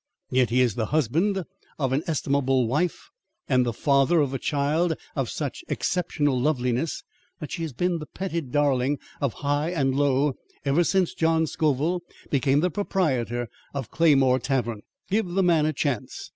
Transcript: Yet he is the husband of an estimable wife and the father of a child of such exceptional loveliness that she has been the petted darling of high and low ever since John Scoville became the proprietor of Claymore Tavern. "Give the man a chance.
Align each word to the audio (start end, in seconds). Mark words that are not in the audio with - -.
Yet 0.31 0.49
he 0.49 0.61
is 0.61 0.73
the 0.73 0.87
husband 0.87 1.43
of 1.77 1.93
an 1.93 2.01
estimable 2.07 2.67
wife 2.67 3.11
and 3.47 3.63
the 3.63 3.71
father 3.71 4.19
of 4.19 4.33
a 4.33 4.39
child 4.39 4.95
of 5.15 5.29
such 5.29 5.63
exceptional 5.67 6.41
loveliness 6.41 7.03
that 7.39 7.51
she 7.51 7.61
has 7.61 7.71
been 7.71 7.99
the 7.99 8.07
petted 8.07 8.51
darling 8.51 8.97
of 9.21 9.33
high 9.45 9.69
and 9.69 9.93
low 9.95 10.33
ever 10.65 10.83
since 10.83 11.13
John 11.13 11.45
Scoville 11.45 12.01
became 12.31 12.61
the 12.61 12.71
proprietor 12.71 13.47
of 13.75 13.91
Claymore 13.91 14.39
Tavern. 14.39 14.81
"Give 15.11 15.27
the 15.27 15.43
man 15.43 15.67
a 15.67 15.71
chance. 15.73 16.29